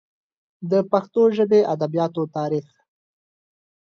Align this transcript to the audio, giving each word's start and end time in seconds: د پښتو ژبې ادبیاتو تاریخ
د 0.71 0.73
پښتو 0.91 1.21
ژبې 1.37 1.59
ادبیاتو 1.73 2.23
تاریخ 2.35 2.67